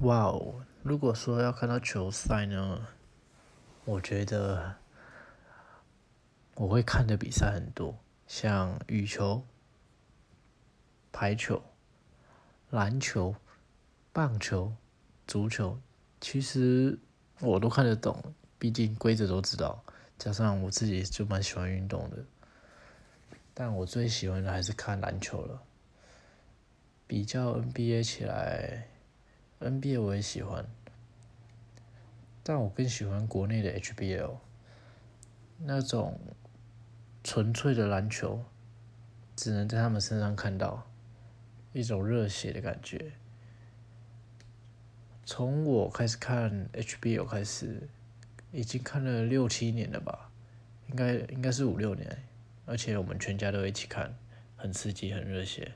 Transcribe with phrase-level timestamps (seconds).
[0.00, 0.64] 哇哦！
[0.84, 2.86] 如果说要看到球赛呢，
[3.84, 4.76] 我觉得
[6.54, 9.44] 我会看的比赛很多，像羽球、
[11.10, 11.60] 排球、
[12.70, 13.34] 篮球、
[14.12, 14.72] 棒球、
[15.26, 15.76] 足球，
[16.20, 16.96] 其实
[17.40, 18.22] 我都看得懂，
[18.56, 19.82] 毕竟规则都知道。
[20.16, 22.24] 加上我自己就蛮喜欢运动的，
[23.52, 25.60] 但我最喜欢的还是看篮球了。
[27.08, 28.86] 比较 NBA 起来。
[29.60, 30.64] NBA 我也喜欢，
[32.42, 34.36] 但我更喜欢国内的 HBL，
[35.58, 36.20] 那种
[37.24, 38.44] 纯粹的篮球，
[39.34, 40.88] 只能在他们身上看到
[41.72, 43.12] 一种热血的感觉。
[45.24, 47.88] 从我开始看 HBL 开始，
[48.52, 50.30] 已经看了六七年了吧，
[50.88, 52.24] 应该应该是五六年，
[52.64, 54.16] 而且我们全家都一起看，
[54.56, 55.72] 很刺激，很热血。